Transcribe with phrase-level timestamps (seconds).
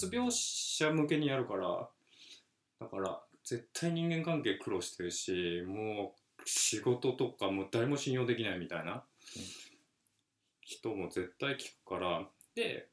[0.00, 1.88] つ病者向けにやるから
[2.80, 9.02] だから絶対人間関係苦労してるしもう仕事とかもう誰も信用できないみたいな
[10.62, 12.22] 人も絶対聞くから
[12.54, 12.88] で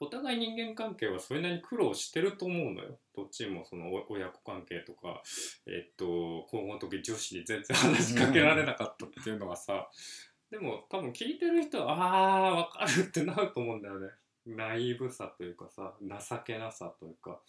[0.00, 2.98] お互い人間関係はそれなりに苦労してると思うのよ。
[3.14, 5.22] どっちもその親子関係とか
[5.66, 9.88] えっと高校の時女子に全然話しかけられなかったっていうのはさ
[10.50, 14.08] でも多分聞いてる人はああ分かるってなると思うんだよね。
[14.46, 17.40] ナイーブさというかさ情けなさというか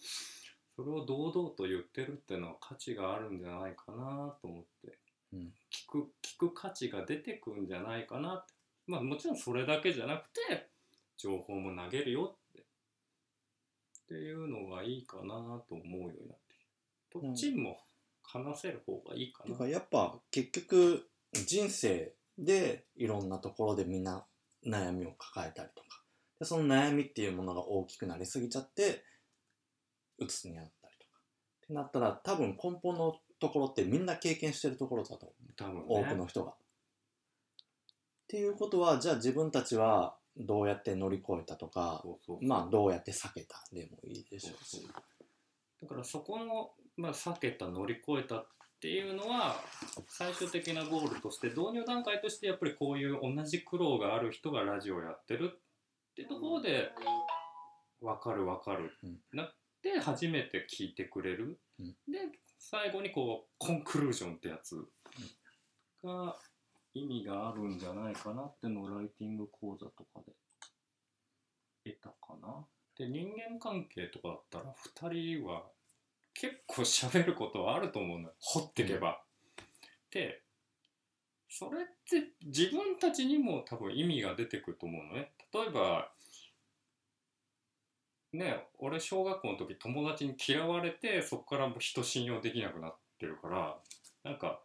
[0.76, 4.98] それを堂々と言ってるっていうのは価値があるんじゃないかなと思って、
[5.32, 5.52] うん。
[5.70, 8.52] 聞く聞く価値が出てくんじゃないかなって。
[8.86, 10.68] まあもちろんそれだけじゃなくて
[11.16, 12.60] 情報も投げるよって。
[12.60, 17.78] っていうのがいいかなと思うようになってきてどっちも
[18.22, 24.26] 話せる方がいいかな、てかやっぱ結局人生でいろんなところでみんな
[24.66, 25.93] 悩みを抱えたりとか
[26.38, 29.04] でその悩みっていうものが大きくなりすぎちゃって
[30.18, 31.12] うつになったりとか。
[31.64, 35.52] ってなったら多分根本のところってみんな経験してるところだと思う。
[35.56, 35.84] 多分ね。
[35.88, 36.52] 多くの人が。
[36.52, 36.56] っ
[38.26, 42.02] ていうことはじゃあ自分たちはどうやって乗り越えたとか
[42.40, 44.88] まあどうやって避けたでもいいでしょうし。
[45.82, 48.46] だからそこの、まあ、避けた乗り越えたっ
[48.80, 49.56] ていうのは
[50.08, 55.60] 最終的なゴールとして導入段階としてやっぱりこういう同じ苦労がある人がラジオやってる
[56.14, 56.92] ってところで
[58.00, 59.18] 分かる分かる、うん。
[59.32, 61.86] なって初めて聞いてくれる、うん。
[62.10, 62.20] で
[62.58, 64.76] 最後にこうコンクルージョンってやつ
[66.04, 66.36] が
[66.94, 70.32] 意味があるんじゃないかなってのをライティング講座とかで
[71.84, 72.64] 得たかな。
[72.96, 74.74] で人間関係とかだったら
[75.10, 75.64] 2人は
[76.32, 78.34] 結構喋ることはあると思うのよ。
[78.38, 79.20] 掘ってけば。
[80.12, 80.43] で
[81.56, 85.30] それって自分たちにも多分意味が出てくると思うのね。
[85.52, 86.10] 例えば
[88.32, 93.78] ね俺小学校の時友達に嫌われてそこからも人信用できなくなってるから
[94.24, 94.62] なんか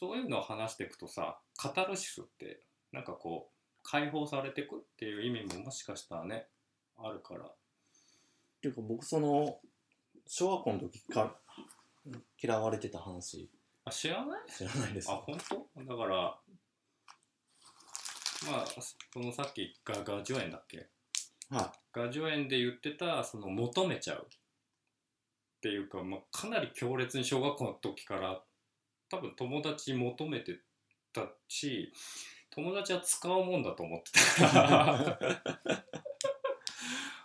[0.00, 6.46] そういうのを話していくとさカタルシスってなんかこう解放されていくっていう意味ももしかしたらね
[6.96, 7.54] あるからっ
[8.62, 9.58] ていうか僕その
[10.26, 11.36] 小学校の時か
[12.42, 13.50] 嫌われてた話
[13.86, 14.50] あ知らない？
[14.50, 15.10] 知らないです。
[15.10, 15.66] あ本当？
[15.84, 16.16] だから
[18.50, 18.66] まあ
[19.12, 20.86] そのさっきガガジュエンだっけ？
[21.50, 24.26] はガジュエンで言ってたその求めちゃう。
[24.26, 28.42] っていうか、まあ、かなり強烈に小学校の時から
[29.08, 30.58] 多分友達求めて
[31.14, 31.90] たし
[32.50, 34.12] 友達は使うもんだと思って
[34.42, 34.50] た。
[34.50, 35.18] か ら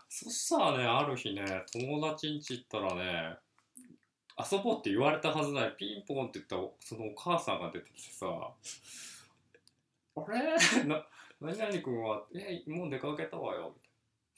[0.07, 1.43] そしたらねある日ね
[1.73, 3.37] 友達ん家行ったらね
[4.39, 8.25] 遊ぼうって言われたはずないピンポンって言ったらそのお母さんが出てきてさ
[10.15, 11.05] 「あれな
[11.41, 13.89] 何々君はえもう出かけたわよ」みたいな。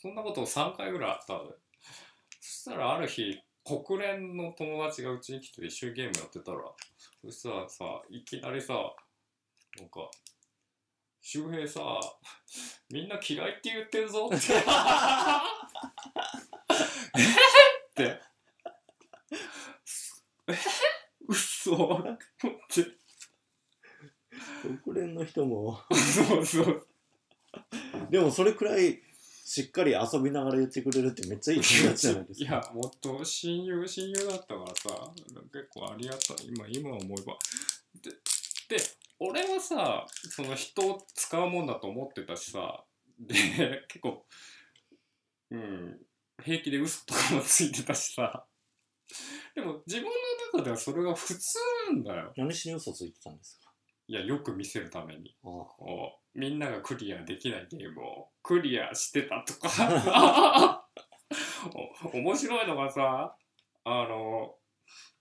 [0.01, 1.55] そんなこと3回ぐらいあったのよ。
[2.39, 6.63] そしたらある日国連の友達がうちに来て一緒にゲームやってたら
[7.23, 8.73] そしたらさいきなりさ
[9.77, 10.09] なんか
[11.21, 11.99] 「周平さ
[12.89, 14.53] みんな嫌いって言ってんぞ」って。
[17.15, 17.21] え？
[17.21, 18.03] って。
[18.03, 18.31] え
[21.27, 21.73] 嘘。
[21.73, 21.81] って。
[22.43, 22.85] 思って
[24.83, 25.79] 国連の人も。
[25.93, 26.87] そうそう
[28.09, 29.01] でもそれくらい
[29.45, 32.49] しっかり遊びながら言ってくれるってめっちゃいい友達じゃないですか。
[32.49, 35.11] いやもっと親友親友だったからさ
[35.51, 36.47] 結構ありがたい。
[36.47, 37.37] 今今思えば。
[38.01, 38.11] で
[38.77, 38.83] で
[39.19, 42.83] 俺はさその人を使うもんだと思ってたしさ。
[43.19, 43.35] で
[43.87, 44.25] 結構
[45.51, 45.99] うん
[46.41, 48.45] 平気で嘘とかもついてたしさ
[49.55, 50.11] でも自分の
[50.59, 51.57] 中ではそれが普通
[51.89, 52.33] なんだよ。
[52.37, 53.71] 何しに嘘ついてたんですか？
[54.07, 55.35] いやよく見せるために。
[55.41, 60.87] あこうみんながクリアできないゲームをクリアしてたとか。
[62.13, 63.35] お面白いのがさ
[63.83, 64.55] あの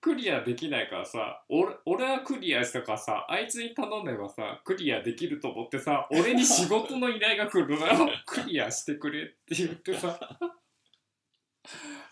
[0.00, 8.08] クリアできないからさ俺俺はクリアしたからさあいつに頼めばさクリアできると思ってさ俺に仕事の依頼が来るのよ。
[8.26, 10.18] クリアしてくれって言ってさ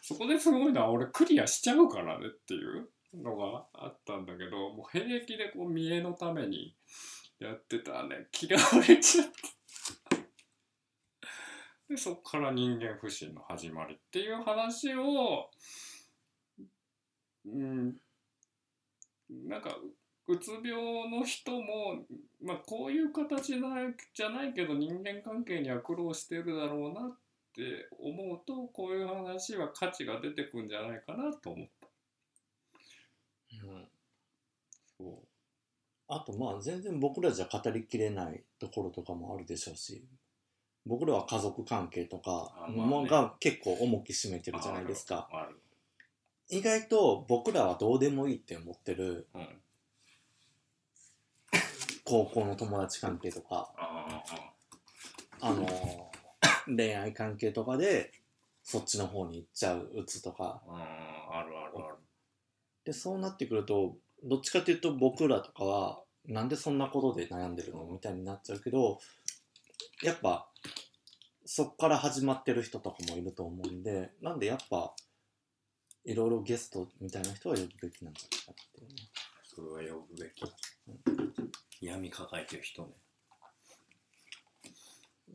[0.02, 6.74] そこですごいのは俺クリアしちゃうからねっていうのがあったんだけどもう平気でこう見栄のために
[7.38, 9.32] やってたらね嫌われちゃって。
[11.88, 15.50] でそっから人間不信の始まりっていう話を
[17.46, 17.96] うん
[19.30, 19.74] なんか
[20.26, 22.04] うつ病の人も、
[22.42, 27.18] まあ、こういう形じゃないじゃないけど人間関係には苦労してるだろうなっ
[27.58, 31.88] て思うとこういう話は価値が出てくんじゃないかなと思った。
[33.66, 33.88] うん。
[34.96, 35.26] そう。
[36.06, 40.02] あとまあ全然僕らじゃ語りきれないところとかもあるでしょうし
[40.87, 42.50] 僕らは家族関係とか
[43.10, 45.28] が結構重き占めてるじゃないですか。
[46.49, 49.49] 意外と僕らはどうでもいいって思ってるうん。
[52.05, 53.70] 高校の友達関係とか。
[55.40, 56.07] あの
[56.76, 58.12] 恋愛関係とかで
[58.62, 60.62] そっちの方に行っちゃううつとか。
[60.67, 60.73] あ
[61.32, 61.97] ああるあるある。
[62.85, 68.99] でそうなってくるとどっちかっていうと僕らとかはなんでそんなことで悩んでるのみたいになっちゃうけど
[70.03, 70.49] やっぱ
[71.44, 74.94] そっから始まってる人とかもいると思うんでなんでやっぱ
[76.05, 78.94] いろいろゲストみたいな人は呼ぶべきなんじゃないかっていうね。
[79.44, 80.43] それは呼ぶべき。
[81.81, 82.88] 闇抱えてる人ね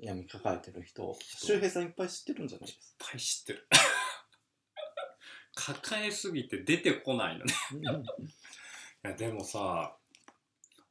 [0.02, 2.82] 闇抱えてる人周平さんいっぱい知ってるんじゃないですいっ
[3.12, 3.68] ぱい知ってる。
[5.56, 7.54] 抱えすぎて出てこないのね。
[7.54, 7.92] か
[9.10, 9.98] いやでもさ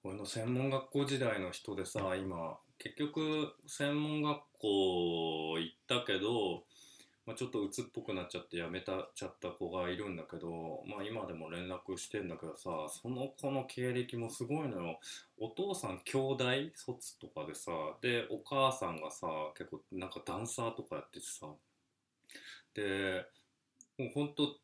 [0.05, 6.65] 俺の専門学校時代の人でさ今結局専門学校行ったけど、
[7.25, 14.99] まあ、ちょっと鬱っぽくなっちゃって辞めたちゃった子がいるんだけど、まあ、今でも連絡してんだけどさその子の経歴もすごいのよ。
[15.39, 17.71] お父さん兄弟卒とかでさ
[18.01, 21.47] でお母さんがさ結構なんかダンサーとかやっててさ。
[22.75, 23.25] で
[23.99, 24.57] もうほんと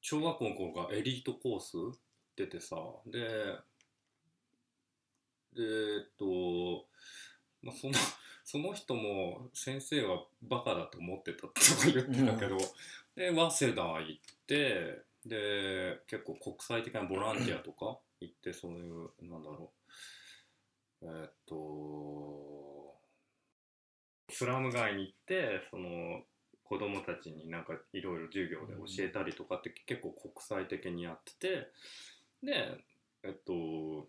[0.00, 1.76] 小学校の頃がエリートコース
[2.36, 3.18] 出てさで
[5.54, 6.86] でえっと、
[7.62, 7.94] まあ、その
[8.50, 11.52] その人も先生はバカだと思ってたとか
[11.84, 12.56] 言ってたけど、
[13.14, 19.70] で早稲田行ってで結構国際的なボランティアとか行ってそういうなんだろ
[21.02, 21.06] う。
[21.08, 22.94] えっと
[24.30, 26.22] スラム街に行ってその
[26.64, 31.68] 子供たちになんかいろいろ授業で教えたりとかって結構国際的にやってて
[32.42, 32.82] で
[33.24, 34.08] えっと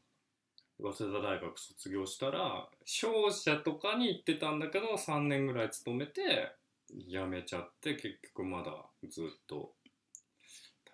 [0.81, 6.53] 早稲田大学卒業したら商社とかに行ってたんだけど3年ぐらい勤めて
[6.89, 8.71] 辞めちゃって結局まだ
[9.09, 9.73] ずっと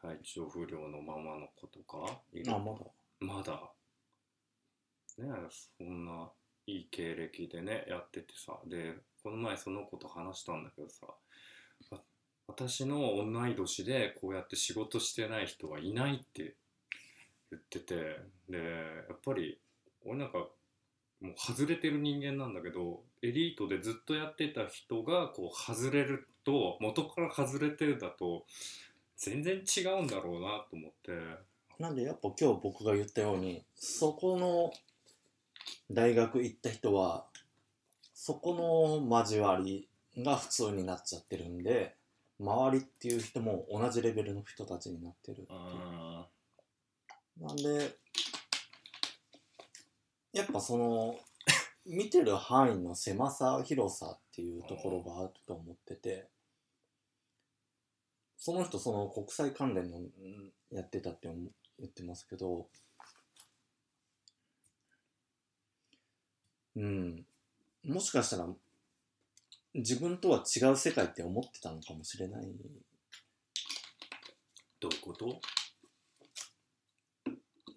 [0.01, 2.51] 体調不良のままの子とかいる。
[2.51, 2.79] あまだ。
[3.19, 3.71] まだ。
[5.17, 6.29] ねそんな
[6.67, 8.59] いい経歴でねやっててさ。
[8.65, 11.07] でこの前その子と話したんだけどさ
[11.91, 12.01] わ
[12.47, 16.55] 私の同い年でこうやって仕事してない人はいないって
[17.51, 17.95] 言ってて
[18.49, 18.57] で
[19.09, 19.59] やっぱり
[20.05, 20.37] 俺なんか
[21.21, 28.45] もう外れてる人間なんだけどエリートでずっとやってた人がこう外れると元から外れてるだと
[29.17, 31.11] 全然違うんだろうなと思って。
[31.79, 34.71] なんでやっぱ今日僕が言ったようにそこの
[35.91, 37.25] 大学行った人は
[38.13, 41.95] そこの交わりが普通になっちゃってるんで
[42.39, 45.59] 周りっていう人も同じレベルの人たちになってるっていう。
[45.59, 46.27] あ
[47.41, 47.97] なんで
[50.35, 51.17] やっぱその
[51.85, 56.27] 見てる範囲の狭さ広さっていうところがあると思ってて
[58.37, 60.09] その人その国際関連のん
[60.71, 61.37] やってたって思
[61.79, 62.67] 言ってますけど
[66.75, 67.25] うん。
[67.85, 68.47] もしかしたら
[69.73, 72.45] 自分とは違う世界って思ってたのかもしれない。
[74.81, 75.39] どういうこと？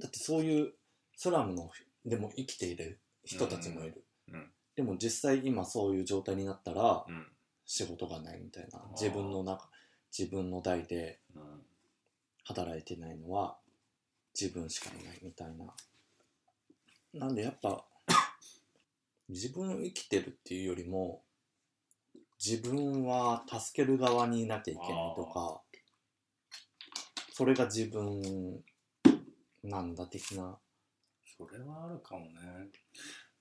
[0.01, 0.73] だってそういう
[1.17, 1.69] スラムの
[2.05, 4.35] でも生きている人たちもいる、うん。
[4.35, 4.51] うん。
[4.77, 7.27] でも実際今そういう状態になったらうん。
[7.71, 9.69] 仕事がないみたいな自分の中
[10.17, 11.43] 自分の代でうん。
[12.45, 13.59] 働いてないのは
[14.39, 15.67] 自分しかいないみたいな。
[17.13, 17.85] なんでやっぱ
[19.29, 21.23] 自分生きてるっていうよりも
[22.43, 25.61] 自分は助ける側にいなきゃいけないとか
[27.33, 28.65] それが自分
[29.63, 30.59] なんだ的な
[31.39, 32.33] それはあるかもね。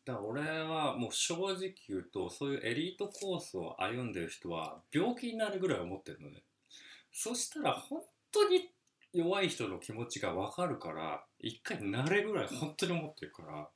[0.06, 6.44] だから俺はもう正直言うとそういうエリートコースを歩んでる人は病気になるぐらい思ってるのね。
[7.12, 8.02] そしたら本
[8.32, 8.70] 当に
[9.14, 13.68] 弱い人の気持ちが分かるから一回なれぐらい本当に思ってるから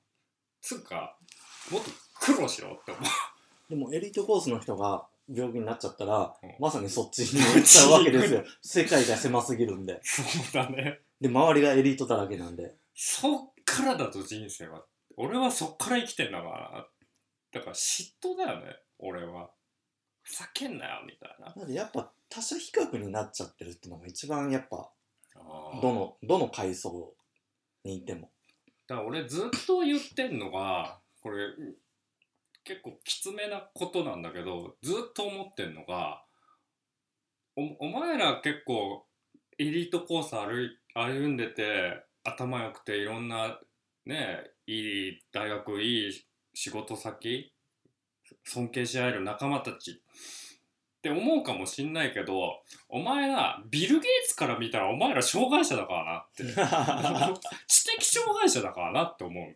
[0.62, 1.18] つうか
[1.72, 3.04] もっと苦労しろって思う。
[3.70, 6.50] でもエリートコースの人が病気になっちゃったら、うん。
[6.60, 8.44] まさにそっちに行っちゃうわけですよ。
[8.62, 10.00] 世界が狭すぎるんで。
[10.04, 11.00] そうだね。
[11.20, 12.76] で周りがエリートだらけなんで。
[12.96, 14.84] そっからだと人生は。
[15.18, 16.88] 俺はそっから生きてんだから。
[17.54, 18.76] だから嫉妬だよね。
[19.00, 19.52] 俺は。
[20.24, 21.54] ふざけんなよみたいな。
[21.56, 24.92] なんでやっぱ他者比較になっちゃってるっていうのが一番やっぱ
[25.82, 27.14] どのどの階層
[27.84, 28.30] にいても。
[28.88, 31.48] だから俺ずっと言ってんのがこれ
[32.64, 36.24] 結構きつめなことなんだけどずっと思ってんのが
[37.56, 39.06] おお前ら結構
[39.58, 43.60] エリートコース歩い歩んでて頭良くていろんな
[44.06, 47.52] ねいい大学いい仕事先
[48.46, 49.96] 尊敬し合える仲間たちっ
[51.02, 56.44] て思うかもしんないけどお前なビル・ゲイツから見たらお前ら障害者だからなって。
[57.68, 59.56] 知的障害者だからなって思う。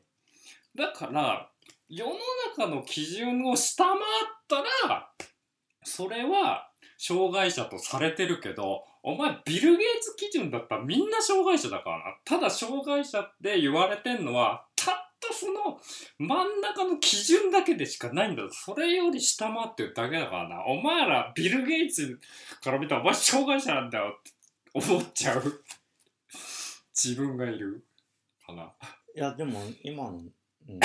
[0.75, 1.49] だから
[1.87, 2.13] 世の
[2.57, 3.99] 中の基準を下回っ
[4.47, 5.11] たら
[5.83, 12.03] それは障害者とされてるけどお前ビル・ゲイツ基準だったらみんな障害者だからな。
[12.25, 15.79] ただ障害者って言われてんのはたったその
[16.17, 22.19] 真ん中の基準だけでしかないんだそれより下回ってるだけだからなお前らビル・ゲイツ
[22.63, 24.31] から見たらお前障害者なんだよって
[24.73, 25.63] 思っちゃう。
[26.91, 27.85] 自分がいる
[28.43, 28.73] かな。
[29.15, 30.79] いやでも今の、うん、い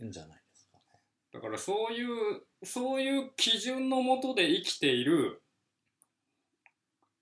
[0.00, 0.82] いんじゃないですかね。
[1.30, 5.42] だからそういうそういう基準のもとで生きている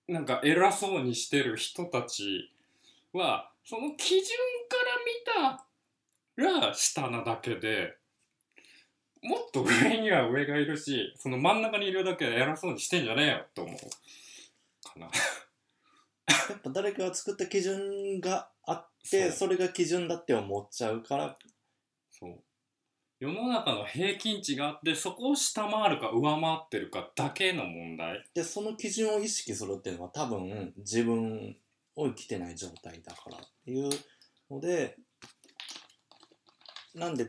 [0.07, 2.51] なんか偉そうにしてる人たち
[3.13, 4.21] はその基準
[4.69, 4.77] か
[5.43, 7.97] ら見たら下なだけで
[9.21, 13.77] もっと上には上がいるしその真ん中にいるだけで偉そうにしてんじゃねえよと思う
[14.87, 15.07] かな。
[16.27, 21.37] やっぱ誰かが作った基準があってそそれが基準だって思っちゃうから
[22.11, 22.39] そう
[23.19, 31.55] 世の中の平均値があってそこを下回るか上回ってるかだけの問題でその基準を意識するっていうのは多分自分
[31.95, 33.89] を生きてない状態だからっていう
[34.51, 34.97] ので
[36.93, 37.27] なんで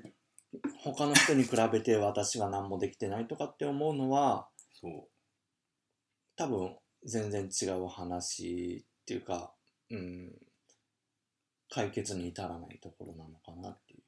[0.83, 4.49] 他の人に比べて私が何もできてないとかって思うのは
[4.81, 4.93] そう
[6.37, 9.53] 多分全然違う話っていうか、
[9.91, 10.33] うん、
[11.71, 14.01] 解決に至らないところなのかなっていう。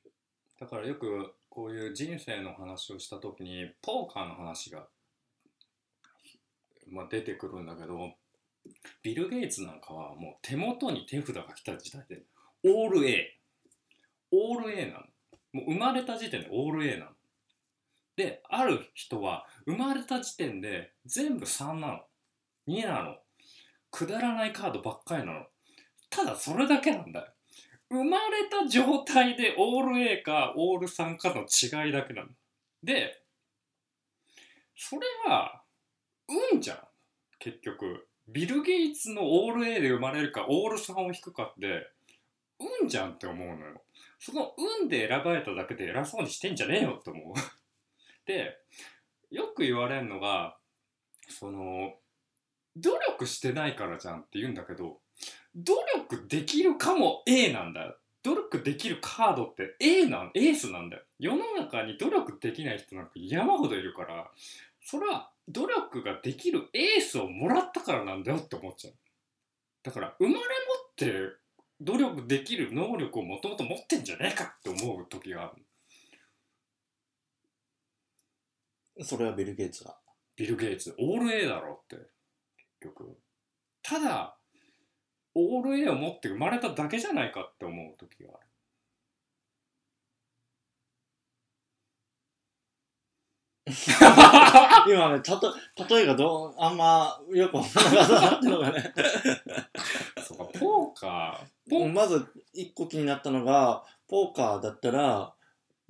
[0.61, 4.87] だからよくこういう人生の話をした時にポーカーの話が、
[6.91, 8.15] まあ、出てくるんだけど
[9.03, 12.23] ビル・ゲイツなんかはもう手元に手札が来た時代で
[12.65, 13.41] オール A
[14.33, 14.99] オール A なの。
[15.53, 17.11] もう生まれた時点でオール A なの。
[18.17, 22.01] である人は生まれた時点で全部3なの。
[22.69, 23.17] 2なの。
[23.91, 25.47] くだらないカードばっかりなの。
[26.11, 27.33] ただそれだけなんだよ。
[27.91, 32.29] 生まれた状態でオール A かオール3かの違いだけなの。
[32.83, 33.23] で、
[34.77, 35.63] それは
[36.53, 36.79] 運じゃん。
[37.39, 38.07] 結局。
[38.29, 41.91] ビル・ゲイツのオール A で生まれるかオール3を引くかって
[42.83, 43.83] 運じゃんって思うのよ。
[44.21, 47.35] その運で選ばれただけで偉そうにしてんじゃねえよって思う。
[48.27, 48.57] で、
[49.31, 50.59] よく言われるのが、
[51.29, 51.99] その、
[52.77, 55.01] 努力してないからじゃんって言うんだけど、
[55.55, 57.97] 努力できるかも A なんだよ。
[58.23, 61.03] 努力できるカードって A なん、エースなんだよ。
[61.19, 64.31] 世の中に努力できない人なんか山ほどいるから、
[64.83, 68.95] それは努力ができるエースをもらったからなんだよって思っちゃう。
[69.83, 70.49] だから、生まれ持っ
[70.97, 71.41] て
[71.81, 75.65] 努力できる能力をもともと持ってんじゃねえかって思う時がある。
[79.05, 79.97] それはビル・ゲイツが。
[80.37, 83.19] ビル・ゲイツ、オール A だろって、結局。
[83.83, 84.37] ただ、
[85.35, 88.51] オール A を持って生まれただけじゃないかって思う時がある。
[94.93, 95.55] 今ね、たと、
[95.89, 98.93] 例えがどう、あんまよくわからなかったのがね。
[100.27, 101.71] そうか、ポーカー。
[101.71, 105.35] ポーまず一個気になったのが、ポーカーだったら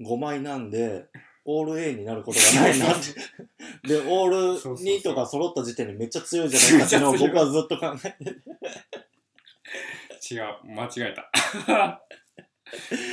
[0.01, 1.07] 5枚なんで、
[1.45, 3.15] オール A になることがないなって。
[3.89, 8.37] で、オールそうそうそう2とか揃った時点でめっちゃ強いじゃないかっていうのを僕はずっと考えて。
[10.31, 11.31] 違う、間違えた。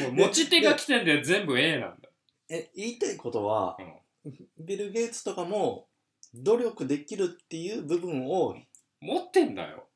[0.03, 2.09] もう持ち手が来てんで全部 A なんだ。
[2.49, 5.87] え、言いたいことはう、んビル・ゲイツとかも
[6.33, 8.55] 努力できるっていう部分を
[8.99, 9.87] 持ってんだよ。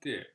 [0.00, 0.32] で、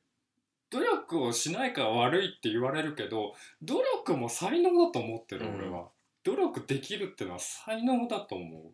[0.69, 5.89] 努力をしないから悪いって言われるけど、努力も才能だと思ってる、うん俺は。
[6.23, 8.73] 努力できるってのは才能だと思う。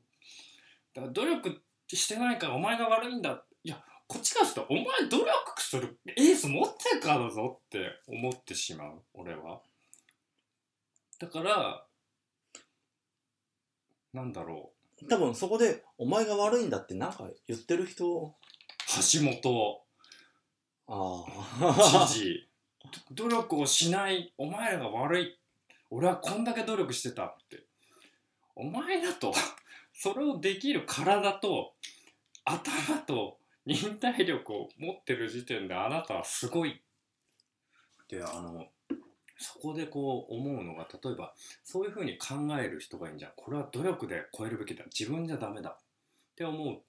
[0.93, 3.43] だから努力してないからお前が悪いんだ。
[3.63, 9.62] いや、こっちからすると、お前努力するエース持ってるからだぞって思ってしまう、俺は。
[11.18, 11.86] だから、
[14.13, 15.08] なんだろう。
[15.08, 19.82] 多分そこでお前が悪いんだってなんか言ってる人橋本。
[20.89, 21.24] あ
[21.62, 22.50] あ知事
[23.12, 25.39] 努力をしないお前らが悪い
[25.89, 27.63] 俺はこんだけ努力してたって
[28.56, 29.34] お前だと
[29.94, 31.72] それをできる体と
[32.44, 36.82] 頭と忍耐力を持ってる時点であなたはすごい。
[38.08, 38.68] であの
[39.38, 43.32] そこでこう思うのが例えばそういうふうに考える人がいいんじゃん。
[43.36, 44.84] これは努力で超えるべきだ。
[44.86, 45.70] 自分じゃダメだ。
[45.70, 45.77] っ
[46.36, 46.82] て思う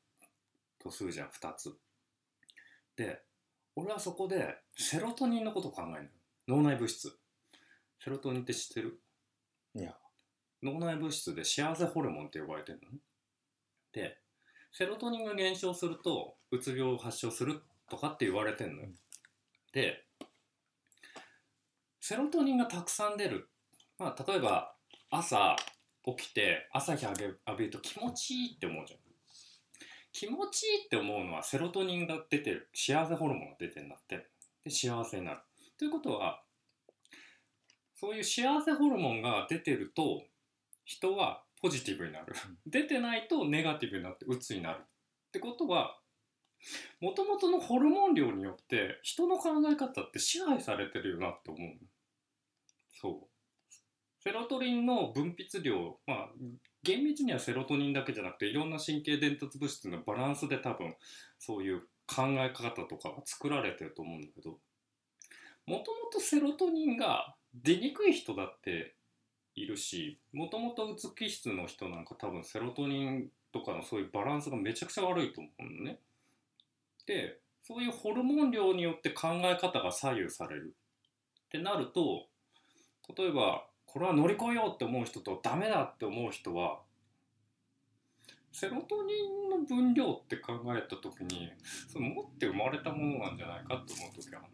[0.82, 1.74] とするじゃん2つ。
[2.96, 3.22] で
[3.76, 6.10] 俺はそこでセロトニンのことを考える
[6.46, 7.18] の脳内物質。
[8.02, 9.00] セロトニンって知ってる？
[9.74, 9.96] いや。
[10.62, 12.98] 脳内物質で幸せホルモンって呼ばれてるのね。
[13.92, 14.21] で
[14.72, 17.60] セロトニンが減少するとうつ病を発症する
[17.90, 18.88] とかって言われてんのよ。
[19.72, 20.04] で
[22.00, 23.48] セロトニンがたくさん出る。
[23.98, 24.74] まあ例えば
[25.10, 25.56] 朝
[26.04, 29.00] 起きて朝日浴び浴びると気持ちいいって思うじゃん。
[30.12, 32.68] 気持ちいいって思うのはセロトニンが出てる。
[32.74, 34.26] 幸せホルモンが出てるんだって。
[34.64, 35.40] で幸せになる。
[35.78, 36.42] ということは
[37.94, 40.22] そういう幸せホルモンが出てると
[40.84, 42.34] 人はポジティブになる。
[42.66, 44.84] 出てないとネガティブになって鬱になるっ
[45.30, 45.98] てことは
[47.00, 51.78] もともとのホルモン量によって人の考え方って支配されてるよなって思う。
[52.90, 53.32] そう。
[54.20, 56.32] セロトニンの分泌量まあ
[56.82, 60.94] 厳密にはセロトニンだけじゃなくていろんな神経伝達物質のバランスで多分
[61.38, 64.58] そういう考え方とかが作られてると思うんだけど
[65.66, 68.94] もともとセロトニンが出にくい人だって
[69.54, 75.98] いるしもともとうつ気質の人なんか多分セロトニンとかのそういうバランスがめちゃくちゃ悪いと思うのね。
[77.06, 80.74] でそういうホルモン量によって考え方が左右される
[81.44, 82.26] ってなると
[83.16, 86.80] 例えばこれは乗り越えようって思う人とダメだって思う人は
[88.52, 89.14] セロトニ
[89.46, 91.50] ンの分量って考えた時に
[91.92, 94.52] その持って生まれたものなんじゃないかって思う時はある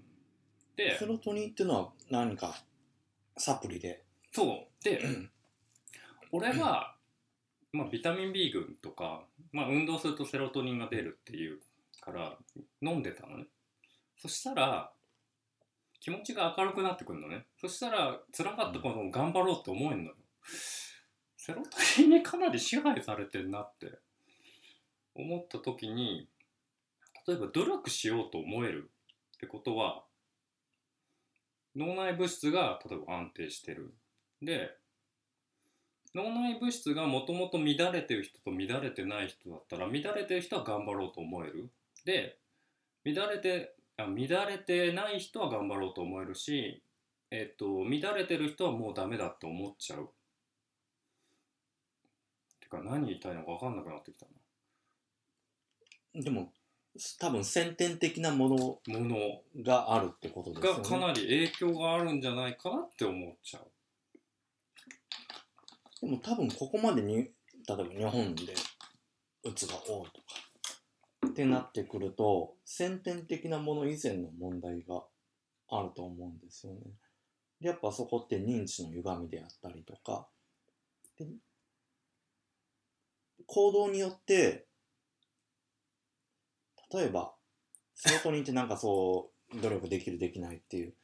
[0.76, 2.56] でセロトニンっていうのは何か
[3.36, 4.04] サプリで？
[4.32, 4.84] そう。
[4.84, 5.00] で
[6.30, 6.94] 俺は、
[7.72, 11.60] まあ、ビタミン B 群とか、まあ、運動するとセロトニンが出るっていう
[12.00, 12.36] から
[12.82, 13.46] 飲んでたのね。
[14.20, 14.92] そしたら
[16.00, 17.46] 気持ちが明るくなってくるのね。
[17.60, 20.14] そしたら辛かったことを頑張ろうって思えるのよ。
[21.36, 23.98] セロトニンにかなり支配されてんなって
[25.14, 26.28] 思った時に
[27.26, 28.90] 例えば努力しようと思える
[29.36, 30.04] ってことは
[31.74, 33.94] 脳内物質が例えば安定してる
[34.42, 34.76] で
[36.14, 41.70] 脳内物質がもともと乱れてる人と乱れてない人だったら乱れてる人は頑張ろうと思える。
[42.04, 42.38] で
[43.04, 46.82] 乱れてあ乱れてない人は頑張ろうと思えるし
[47.30, 50.08] えっと乱れてる人はもうダメだって思っちゃう。
[52.60, 54.26] てか何言いたいのか分かんなくなってきた
[56.14, 56.52] でも
[57.18, 59.16] 多分先天的なものなもの。
[59.62, 60.82] があるってことですよね。
[60.82, 63.70] がかなり影響があるんじゃないかなって思っちゃう
[66.00, 68.54] でも多分ここまでに例えば日本で
[69.44, 70.26] うつが多いとか
[71.28, 75.02] ってなってくると先天的なもの以前の問題が
[75.70, 76.80] あると思うんですよね。
[77.60, 80.28] でやっぱそこって認知の歪みであったりとか
[81.18, 81.26] で
[83.46, 84.66] 行動によって
[86.92, 87.34] 例えば
[87.94, 90.94] セロトニンってなんかそう努力できるできないっていう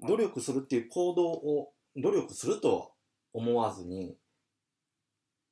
[0.00, 2.92] 努力するっていう行動を努力すると
[3.32, 4.16] 思わずに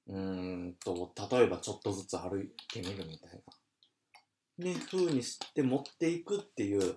[0.08, 3.30] うーんと例えばちょっとずつ歩いてみるみたい
[4.58, 4.64] な。
[4.64, 6.96] ね風にして持っていくっていう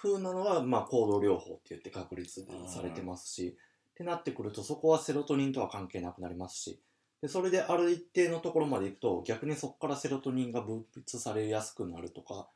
[0.00, 3.56] 風なのはまあ行動療法って言って確立されてますし
[3.90, 6.80] ってなってくるとそこはセロトニンとは関係なくなりますし
[7.20, 12.46] でそれである一定のところまでいくと逆にそこからセロトニンが分泌されやすくなるとかっ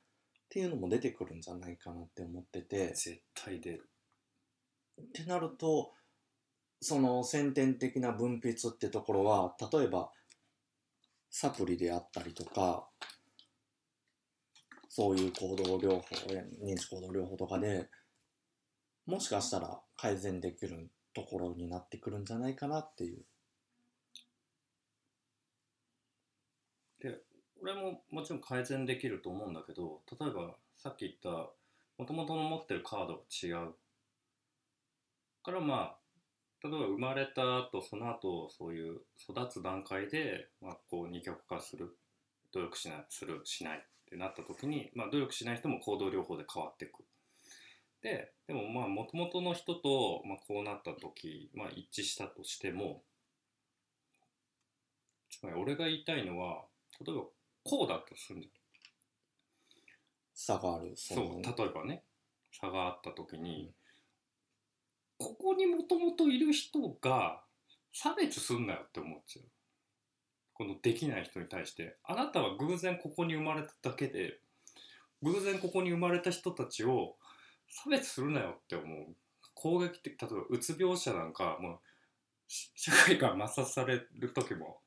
[0.51, 2.89] ていうのも出てくるんじゃないかなって思ってて。
[2.89, 3.89] 絶対出る。
[5.01, 5.93] ってなると
[6.83, 10.11] その先天的な分泌ってところは例えば
[11.31, 12.89] サプリであったりとか
[14.89, 16.05] そういう行動療法
[16.61, 17.89] 認知行動療法とかで
[19.07, 23.23] もしかしたら改善できるところになってくるんじゃないかなっていう。
[27.01, 27.21] で
[27.63, 31.49] 俺ももちろん改善できると思うんだけど例えばさっき言った
[31.97, 33.75] もともとの持ってるカードが違う。
[35.45, 36.02] からまあ
[36.65, 41.97] 例えば生まれた後その後そういう育つ段階で、まあ、こう二極化する
[42.53, 47.05] 努力しないするしないってなった時に、まあ、努力しない人も行動療法で変わっていく。
[48.03, 53.03] ででもまあもともとの人と、まあ、こうなった時、まあ、一致したとしても
[55.31, 56.65] つまり俺が言いたいのは
[57.01, 57.23] 例えば
[57.65, 58.53] こうだとするんだよ
[60.35, 60.93] 差がある。
[60.97, 62.03] そそうの例えばね
[62.51, 63.73] 差があった時に、
[65.23, 67.41] ここにもともといる人が
[67.93, 69.45] 差別すんなよって思っちゃう。
[70.55, 71.97] このできない人に対して。
[72.03, 74.41] あなたは偶然ここに生まれただけで
[75.23, 77.15] 偶然ここに生まれた人たちを
[77.69, 79.15] 差別するなよって思う。
[79.55, 81.81] 攻撃的例えばうつ病者なんかもう
[82.49, 84.81] し 社会から抹殺される時も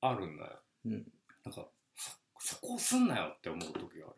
[0.00, 0.60] あるんだよ。
[0.86, 1.12] うん。
[1.44, 4.16] なんかそそこをすんなよって思う時がある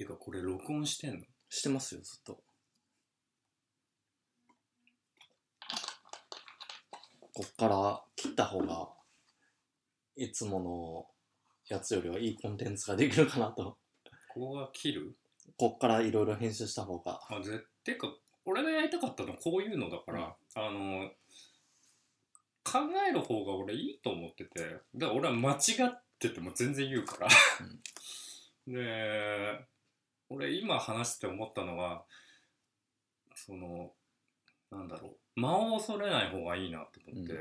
[0.00, 1.20] ていうかこれ録音してんの？
[1.50, 2.40] してますよずっと。
[7.34, 8.88] こっから切った方が
[10.16, 11.06] いつもの
[11.68, 13.76] やつよりはいいコンテンツができるかなと。
[14.32, 15.14] ここが切る？
[15.58, 17.20] こっからいろいろ編集した方が。
[17.28, 18.08] あぜてか
[18.46, 21.10] 俺がやりたかったのはこういうのだから、あの
[22.64, 27.28] 考える方が俺いいと思っててだから俺は間違ってても全然言うから、
[28.66, 29.66] で
[30.30, 32.04] 俺今話して思ったのは
[33.34, 33.92] その
[34.70, 37.38] なんだろう間を恐れない方がいいなと思って、うん。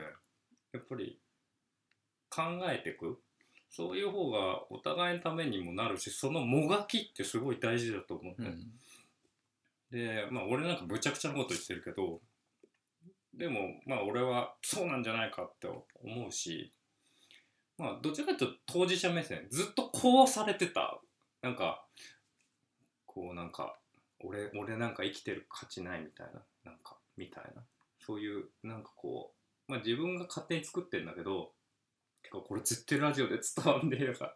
[0.73, 1.19] やっぱり
[2.30, 3.21] 考えていく。
[3.71, 8.71] そういう方がお互いのためにもなるしそのもがきってすごい大事だと思う、うん。
[9.91, 12.19] でまあ俺なんかむちゃくちゃなこと言ってるけど
[13.36, 16.73] でもまあ俺はそうなんじゃないかって思うし
[17.78, 20.99] まあどちらかというと当事者目線ずっとこうされてた。
[21.41, 21.86] なんか
[23.19, 23.75] こうなんか
[24.21, 27.62] 俺俺なんか生きてる価値ないみたいななんかみたいな。
[27.99, 29.34] そういうなんかこ
[29.67, 31.51] うまあ自分が勝手に作ってんだけど
[32.23, 34.36] てかこれ絶対ラジオで伝わんねえから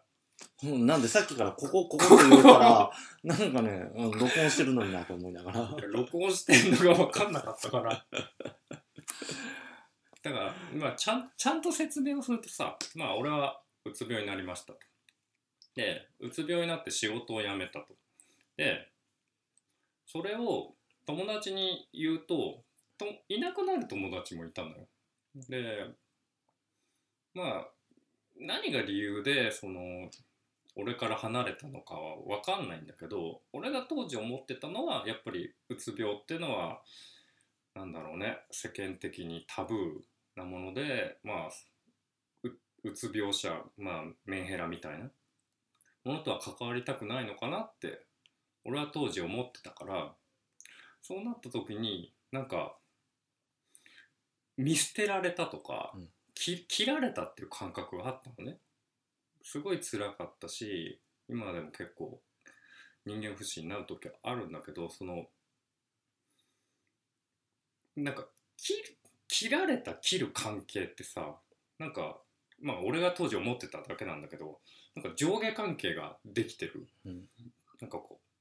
[0.64, 2.90] うんなんでさっきからここここって言うから
[3.24, 5.74] なんかね、うん、録音してるのになと思いながら。
[5.80, 8.06] 録音してんのが分かんなかったから。
[10.22, 14.80] だから、まあ、ちゃんちゃんと説明をするとさまあ俺はうつ病になりましたと。
[15.74, 17.94] でうつ病になって仕事を辞めたと
[18.56, 18.88] で
[20.06, 20.74] それを
[21.06, 22.62] 友達に言うと
[22.98, 24.86] といなくなる友達もいたのよ。
[25.48, 25.86] で
[27.34, 27.68] まあ
[28.38, 30.10] 何が理由でその
[30.76, 36.80] 俺から離れたのかは分かんないんだけど俺が当時思ってたのはやっぱりうつ病っていうのは
[37.74, 39.78] なんだろうね世間的にタブー
[40.36, 41.48] なものでまあ
[42.42, 42.50] う
[42.84, 45.10] うつ病者まあメンヘラみたいな
[46.04, 48.04] ものとは関わりたくないのかなって
[48.64, 50.14] 俺は当時思ってたから
[51.02, 52.76] そうなった時になんか
[54.56, 56.08] 見捨てられたとか、うん。
[56.34, 58.58] き切られたっていう感覚があったのね。
[59.42, 60.98] すごい辛かったし
[61.28, 62.20] 今でも結構
[63.06, 65.26] 人間不信になる時はあるんだけどその
[67.96, 68.96] なんか切る
[69.28, 71.36] 切られた切る関係ってさ
[71.78, 72.18] なんか
[72.60, 74.58] まあ俺が当時思ってただけなんだけど
[74.96, 77.28] なんか上下関係ができてる、うん。
[77.80, 78.33] なんかこう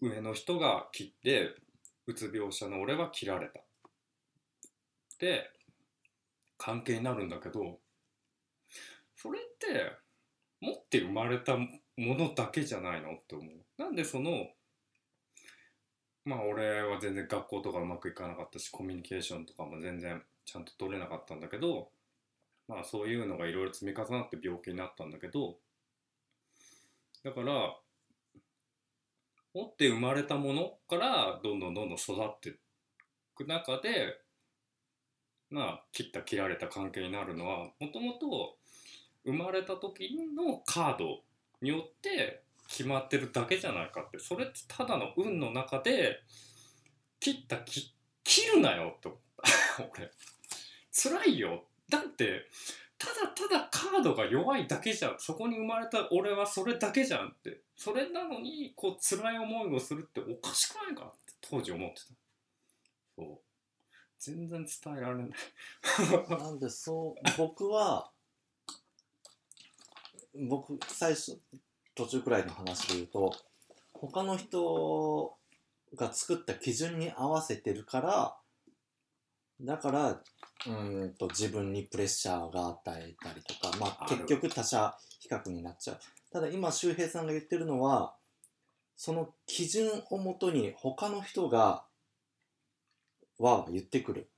[0.00, 1.54] 上の人が切って
[2.06, 3.60] うつ病者の俺は切られた。
[5.18, 5.50] で
[6.56, 7.78] 関係になるんだけど
[9.16, 9.92] それって
[10.60, 13.12] 持って生まれたものだけじゃないの？
[13.12, 13.48] って思う。
[13.76, 14.48] なんでその
[16.24, 21.90] まあ俺は全然学校とかうまくいかなかったしコミュニケーションとかも全然ちゃんと取れなかったんだけど
[22.68, 25.56] まあそういうのがいろいろ積み重なって病気になったんだけど
[27.24, 27.74] だから
[29.54, 32.52] 持って生まれたものからどんどんどんどん育ってい
[33.34, 34.20] く中で
[35.50, 38.56] まあ切った切られた関係になるのはもともと
[39.24, 41.20] 生まれた時のカード
[41.60, 46.20] によって決まってるだけじゃないかってそれってただの運の中で
[47.18, 49.20] 切ったき切るなよって思っ
[49.76, 50.10] た俺
[50.92, 51.64] 辛いよ。
[51.88, 52.46] だって
[53.00, 55.14] ただただカードが弱いだけじゃん。
[55.18, 57.62] そこに生まれた俺はそれだけじゃんって。
[57.74, 62.06] それなのにこう辛い思いをするっておかしくないかって当時思ってた。
[63.16, 63.38] そう。
[64.18, 65.30] 全然伝えられない。
[66.28, 68.10] なんでそう僕は
[70.34, 71.40] 僕最初
[71.94, 73.34] 途中くらいの話で言うと
[73.94, 75.34] 他の人
[75.96, 78.36] が作った基準に合わせてるから
[79.60, 85.98] だからうーんと自分にプレッシャーが与えたりとか、まあ、結局他者比較になっちゃう。
[86.32, 88.14] ただ今周平さんが言ってるのは
[88.96, 91.84] その基準をもとに他の人が
[93.38, 94.30] わ言ってくる。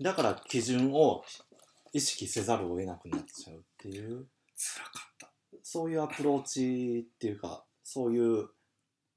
[0.00, 1.24] だから基準を
[1.92, 4.26] 意識せざるを得なくなっちゃうっていう。
[4.56, 5.32] 辛かった。
[5.62, 8.48] そういうアプローチっていうかそういう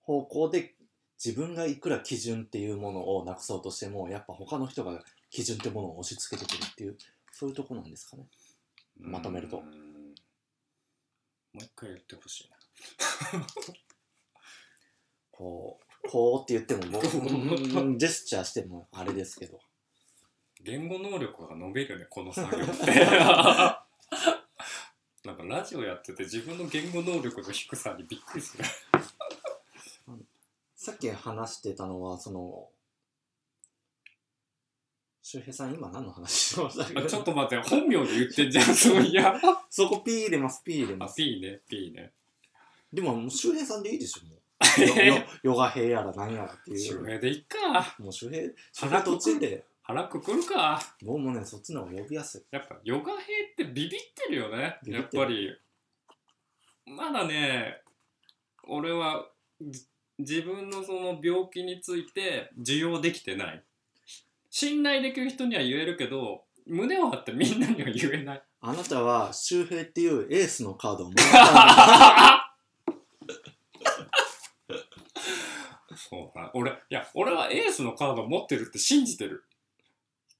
[0.02, 0.76] 方向で
[1.24, 6.98] 自分がいくら基準っていうものをなくそうとしてもやっぱ他の人が基準ってものを押し付けてくるっていう
[7.32, 8.24] そういうとこなんですかね。
[9.00, 9.58] まとめると。
[9.58, 9.64] も
[11.56, 12.58] う一回言ってほしいな。
[15.30, 19.60] こうこうって言っても僕うんジェスチャーしてもあれですけど。
[20.64, 22.86] 言語能力が伸びるねこの作業って。
[25.24, 28.64] なんかラジオやってて自分の言語能力の低さにびっくりする
[30.84, 32.68] さっき話してたのはその
[35.22, 37.00] 周平さん今何の話してました？
[37.00, 39.40] あ ちょっと待って本名で言ってんじゃんそういや。
[39.70, 41.18] そこピー入れますピー入れあます。
[41.18, 42.12] P ね P ね。
[42.92, 44.42] でももう周平さんでいいでしょも
[45.06, 46.80] よよヨガ兵やら何やらっていう。
[46.80, 47.96] 周平でいっか。
[48.00, 48.42] もう周平
[48.74, 49.64] 周腹平途中で？
[49.84, 50.82] 腹くくるか。
[51.04, 52.44] 僕もねそっちの方が呼びやすい。
[52.50, 55.56] やっぱヨガ兵ってビビってるよねビビやってぱり。
[56.88, 57.84] まだね
[58.64, 59.30] 俺は
[59.62, 59.86] じ
[60.22, 63.64] 自分のその病気について受容できてない。
[64.50, 68.44] 信頼できる人には言えるけど胸を張ってみんなには言えない。
[68.62, 72.56] あなたは周平っていうエースのカードをもらった
[75.96, 76.52] そうだ。
[76.54, 79.44] 俺いや俺はエースのカードを持ってるって信じてる。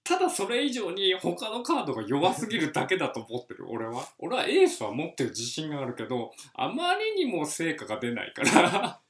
[0.04, 4.04] ただそれ以上に他のカードが弱すぎるだけだと思ってる俺は。
[4.20, 9.01] 俺はエースは持ってる自信があるけどあまりにも成果が出ないから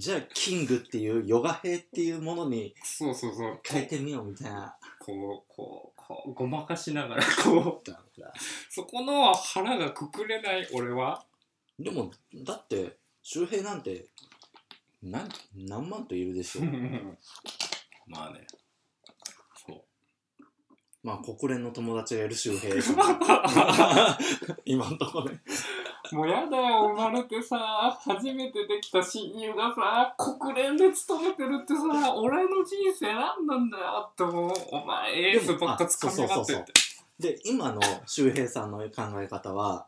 [0.00, 3.60] じゃあキングっていうヨガ兵っていうものにそうそうそう。
[3.62, 4.74] 変えてみようみたいな。
[4.98, 7.90] こうこうこうごまかしながらこう。
[8.70, 11.22] そこの腹がくくれない俺は。
[11.78, 14.06] でもだって周平なんて
[15.02, 16.64] 何何万といるでしょう。
[18.08, 18.46] まあね。
[19.66, 20.44] そう。
[21.02, 22.74] まあ国連の友達がいる周平。
[24.64, 25.42] 今んとこね
[26.12, 34.52] もうやだよ生まれてさ初めてできた親友がさ国連で勤めてるってさ俺の人生何なんだよって思う。
[34.72, 36.72] お前エースばっか掴みやがってって。
[37.18, 39.86] で今の周平さんの考え方は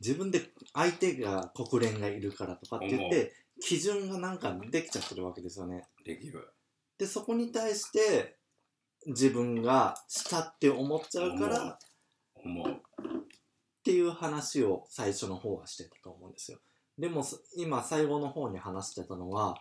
[0.00, 5.86] 自分で相手が国連がいるからとかって言って基準がなんかできちゃってるわけですよね。
[6.04, 6.48] できる。
[6.98, 8.36] でそこに対して
[9.06, 11.78] 自分がしたって思っちゃうから
[12.36, 12.82] 思う
[13.84, 16.58] っていう話を最初の方はしてたと思うんですよ。
[16.98, 17.22] でも
[17.54, 19.58] 今最後の方に話してたのは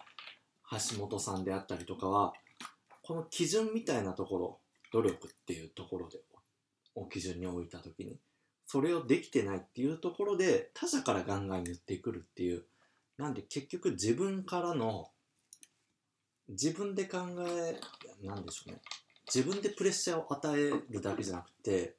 [0.71, 2.31] 橋本さんであったりとかは
[3.01, 4.59] この基準みたいなところ
[4.93, 6.19] 努力っていうところで
[6.95, 8.17] を基準に置いた時に
[8.65, 12.63] それをできてないっていうところで他者からガンガン言ってくるっていう
[13.17, 15.09] なんで結局自分からの
[16.47, 17.77] 自分で考え
[18.25, 18.79] なんでしょうね。
[19.33, 21.97] 自分でプレッシャーを与えるだけじゃなくて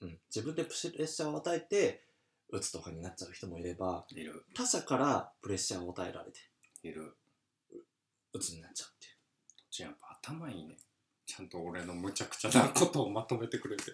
[0.00, 2.04] うん、自分でプレッシャーを与えて
[2.50, 4.44] 打つとかになっちゃう人もいればいる。
[4.54, 6.38] 他者からプレッシャーを与えられて
[6.82, 7.14] いる。
[8.32, 9.14] 打つになっちゃうっていう。
[9.70, 10.76] ちやっぱ頭いいね。
[11.26, 13.84] ちゃんと俺のむちゃくちゃなことをまとめてくれて。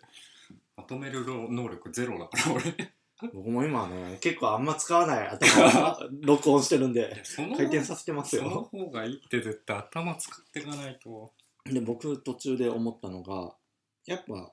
[0.76, 2.94] まとめる能力ゼロだから俺。
[3.32, 11.32] 僕も今はね結構あんま使わない頭を 録音してるんで回転させてますそのよ方がいいって絶対頭使っていかないと。
[11.64, 13.56] で僕途中で思ったのが
[14.04, 14.52] やっぱ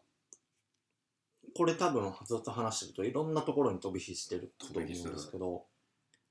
[1.56, 5.64] これ多分ずっと話してるといろんなところに飛び火してると思うんですけど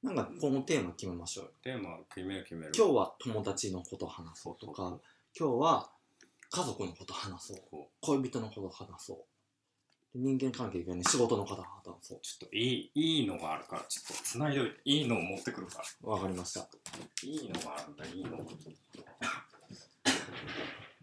[0.03, 1.51] なんかこのテーマ決めましょうよ。
[1.63, 2.73] テーマ決める決める。
[2.75, 4.99] 今日は友達のこと話そうとか
[5.39, 5.91] 今日は
[6.51, 7.59] 家族のこと話そう。
[7.71, 9.27] こ恋人のこと話そ
[10.15, 10.19] う。
[10.19, 11.67] で人間関係以外に仕事のこと話
[12.03, 12.19] そう。
[12.19, 16.09] うちょっといいいいのがあるからちょっとつないでおいていいのを持ってくるから。
[16.09, 16.67] わかりました。
[17.23, 18.39] いいのがあるんだいいの。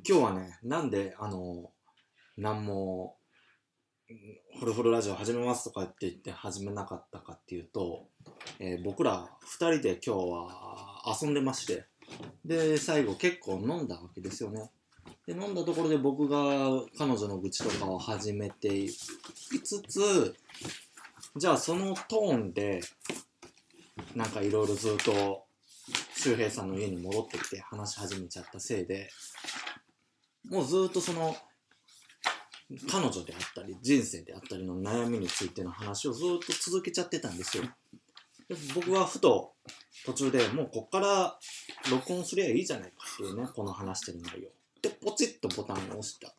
[0.09, 1.69] 今日はねなんであの
[2.35, 3.16] 何も
[4.09, 8.07] うんフルフルラジオ始めますとかって言って始めなかったかっていうと、
[8.59, 11.85] えー僕ら2人で今日は遊んでまして
[12.45, 14.71] で最後結構飲んだわけですよね。
[15.25, 16.37] で飲んだところで僕が
[16.97, 20.35] 彼女の愚痴とかを始めていつつ
[21.35, 22.81] じゃあそのトーンで
[24.15, 25.45] なんかいろいろずっと
[26.15, 29.09] 周平さんの家に戻ってきて話し始めちゃったせいで
[30.49, 31.35] もうずっとその
[32.89, 37.63] 彼女であったり人生であったりの悩みについての話をずっと続けちゃってたんですよ。
[38.49, 39.53] で僕はふと
[40.05, 41.37] 途中でもうこっから
[41.89, 44.49] 録音すりゃいいじゃないかっていうねこの話してる内容。
[44.81, 46.33] でポチッとボタンを押した。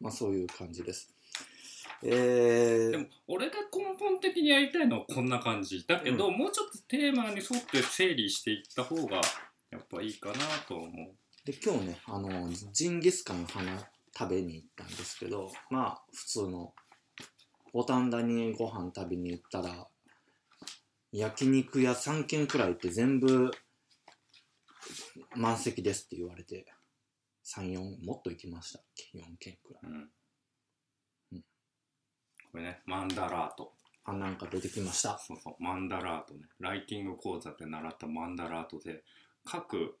[0.00, 1.12] まあそういう感じです。
[2.04, 2.90] えー。
[2.90, 5.84] でも、俺が根本的にやりたいのはこんな感じ。
[5.86, 9.20] だけど、もうちょっとテーマに沿って整理していった方が
[9.70, 10.34] やっぱいいかな
[10.66, 11.12] と思う。
[11.44, 13.72] で今日ねあのジンギスカンの花
[14.16, 16.74] 食べに行ったんですけどまあ普通の
[17.72, 19.88] 五反田にご飯食べに行ったら
[21.12, 23.50] 焼肉屋3軒くらい行って全部
[25.34, 26.66] 満席ですって言われて
[27.44, 29.92] 34もっと行きましたっけ？4軒くらい。
[29.92, 30.10] うん、
[31.32, 31.44] うん。
[32.50, 33.72] これねマンダラート。
[34.04, 35.18] あなんか出てきました。
[35.18, 36.40] そうそうマンダラートね。
[36.60, 39.02] ライティング講座で習ったマンダラートで
[39.50, 39.96] 書く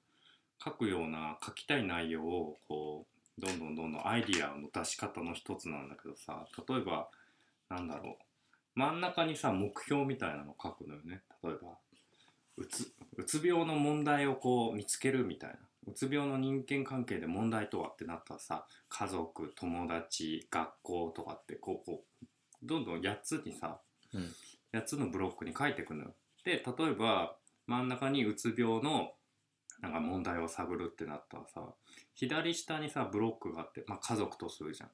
[0.64, 7.08] 書くような書きたい内容をこうどんどんどんどんアイディアの出し方の一つなんだけどさ例えば
[7.68, 8.24] なんだろう。
[8.74, 11.22] 真ん中にさ目標みたいなの書くのよね。
[11.42, 11.78] 例えば
[12.56, 15.56] うつうつ病の問題をこう見つけるみたいな。
[15.88, 22.26] うつ病の人間関係で問題とはってなったらさ家族友達学校とかってこうこう
[22.62, 23.80] どんどん8つにさ、
[24.14, 24.32] うん。
[24.72, 26.14] 8つのブロックに書いていくのよ。
[26.44, 29.12] で例えば真ん中にうつ病の
[29.80, 31.62] なんか問題を探るってなったらさ
[32.14, 34.90] 左下にさブロックがあって、まあ、家族とするじゃん。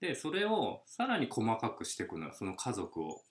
[0.00, 3.22] でそれをさらに細かくしていくのよその家族を。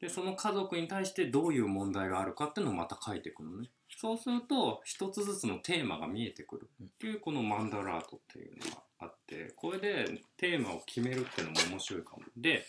[0.00, 3.70] でその家族に対してどういう問題があるかっていうのをまた書いていくのね。
[3.88, 12.22] そうすると一つずつのテーマが見えてくるっていうこのマンダラートっていうのがあってこれでテーマを決めるっていうのも面白いかも。
[12.36, 12.66] で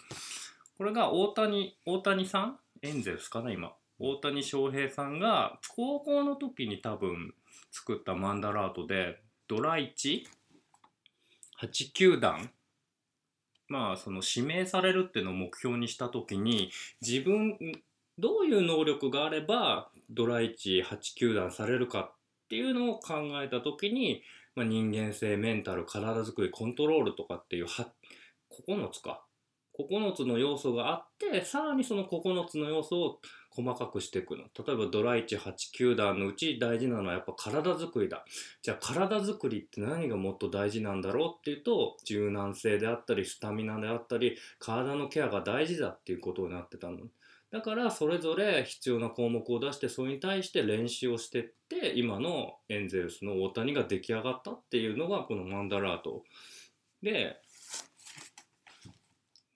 [0.78, 2.60] これが大谷大谷さん？
[2.82, 7.34] エンゼルスかな今大谷翔平さんが高校の時に多分
[7.72, 10.24] 作ったマンダラートでドラ1
[11.62, 12.50] 8球団？
[13.70, 16.70] まあその指名されるっていうのを目標にした時に
[17.02, 17.58] 自分
[18.18, 22.12] どういう能力があればドラ1 8球団されるかっ
[22.50, 24.22] ていうのを考えた時に、
[24.56, 27.86] まあ、人間性メンタル体づくりコントロールとかっていう9
[28.92, 29.24] つか。
[29.80, 33.20] 9つの要素があってさらにその9つの要素を
[33.58, 34.44] 細かくしていくの。
[34.44, 38.24] 例えばドラ1 8球団のうち大事なのはやっぱ体づくりだ。
[38.62, 47.00] じゃあ体づくりって何がもっと大事なんだろうっていうと柔軟性であったりスタミナであったり体のケアが大事だっていうことになってたの。
[47.50, 56.24] だからそれぞれ必要な項目を出してそれに対して練習をしてって今のエンゼルスの大谷が出来上がったっていうのがこのマンダラート。
[57.02, 57.38] で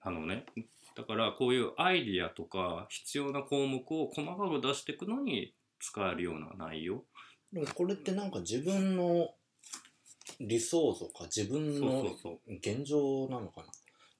[0.00, 0.46] あのね
[0.96, 7.04] だからこういうアイディアとか必要な項目を細かく出していくのに使えるような内容。
[7.52, 9.30] でもこれってなんか自分の
[10.40, 12.16] 理想とか自分の
[12.48, 13.66] 現状なのかな。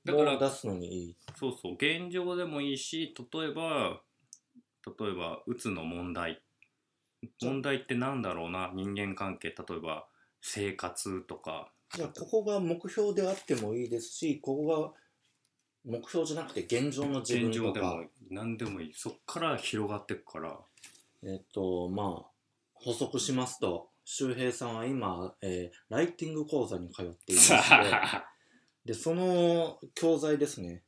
[0.05, 1.17] だからを出すのにいい。
[1.37, 4.01] そうそう現状でもいいし例えば
[4.87, 6.43] 例えばうつの問題。
[7.41, 9.49] 問題ってなんだろうな人間関係。
[9.49, 10.07] 例えば
[10.41, 11.73] 生活とか。
[11.95, 15.02] じゃあここが目標であってもいいですしここが
[15.85, 18.93] 目標じゃなくて現状の自分現状でも何でもいい。
[18.95, 20.59] そっから広がっていくから。
[21.25, 22.31] えっとまあ
[22.75, 27.65] 補足しますと周平さんは今、えーライティング講座に通っていまして
[28.85, 30.83] でその教材ですね。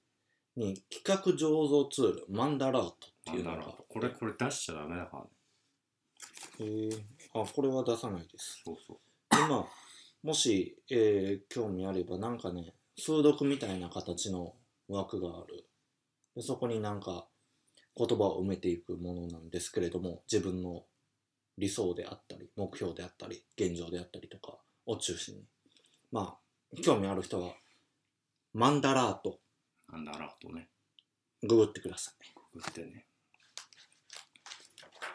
[0.56, 5.28] に企画醸造ツールマンダラートっていうのがこれこれ出しちゃダメだからね。
[6.60, 7.02] えー
[7.34, 8.62] あこれは出さないです。
[8.64, 9.36] そうそう。
[9.36, 9.66] でまあ
[10.22, 14.54] もし、えー興味あればなんかね数読みたいな形の
[14.88, 15.64] 枠がある。
[16.34, 17.26] でそこになんか
[17.96, 20.84] 言葉を埋めていくものなんですけれども自分の
[21.56, 25.42] 理想であったり目標であったり現状であったりとかを中心に。
[26.10, 26.36] ま
[26.74, 27.54] あ興味ある人は
[28.52, 29.38] マンダラート。
[29.92, 30.68] なんだろうとね。
[31.42, 32.14] ググってください。
[32.52, 33.06] ググってね。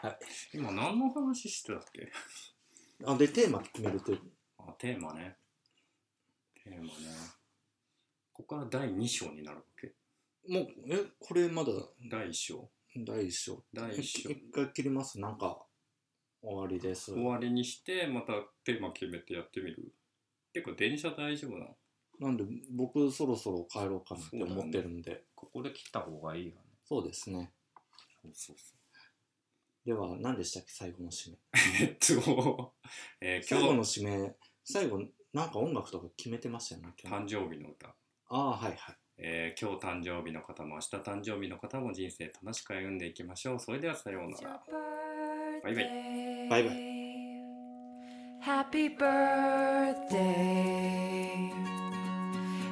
[0.02, 0.18] はい。
[0.54, 2.10] 今何の話してたっけ？
[3.04, 4.12] あでテーマ決めると
[4.58, 5.36] あテーマね。
[6.64, 6.90] テーマね
[8.40, 9.92] ここから第2章になるわけ。
[10.48, 11.70] もうえこれまだ？
[12.10, 12.70] 第1章。
[12.96, 13.62] 第一章。
[13.74, 14.30] 第1章。
[14.30, 15.20] 一回切ります？
[15.20, 15.58] なんか
[16.40, 17.12] 終わりです。
[17.12, 18.32] 終わりにしてまた
[18.64, 19.92] テーマ決めてやってみる？
[20.54, 21.76] 結構電車大丈夫なの？
[22.18, 25.24] なんで僕そろそろ帰ろうかなって思ってるんで。
[25.34, 26.60] ここで切った方がいいよね。
[26.88, 27.52] そうですね。
[28.22, 28.74] そうそうそ
[29.84, 30.70] では何でしたっけ？
[30.72, 31.36] 最後の締め。
[31.36, 31.38] う
[31.82, 32.72] えっと、
[33.20, 35.02] えー最後の締め最後
[35.34, 37.94] なんか音楽とか決めてましたよね誕生日の歌、
[38.30, 44.60] ああはいはいえー今日誕生日の方も明日誕生日の方も人生楽しく歩んでいきましょうそれではさようなら
[45.62, 46.90] バイバイバイバイ
[48.42, 50.32] Happy birthday.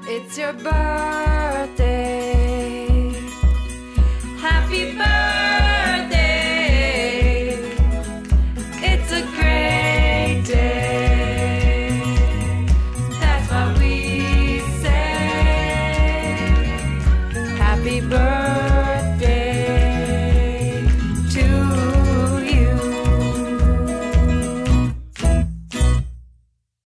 [0.08, 1.98] It's your birthday.
[4.40, 5.07] Happy birthday.